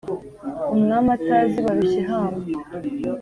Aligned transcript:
Umwami 0.73 1.09
atazi 1.17 1.57
Barushyihamba. 1.65 2.45